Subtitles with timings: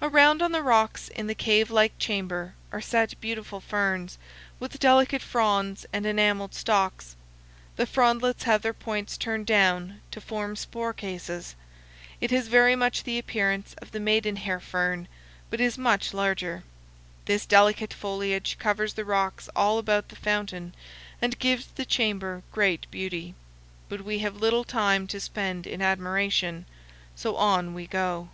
[0.00, 4.16] Around on the rocks in the cavelike chamber are set beautiful ferns,
[4.58, 7.14] with delicate fronds and enameled stalks.
[7.76, 11.56] The frondlets have their points turned down to form spore cases.
[12.22, 15.08] It has very much the appearance of the maidenhair fern,
[15.50, 16.62] but is much larger.
[17.26, 20.74] This delicate foliage covers the rocks all about the fountain,
[21.20, 23.34] and gives the chamber great beauty.
[23.90, 26.64] But we have little time to spend in admiration;
[27.14, 28.30] so on we go.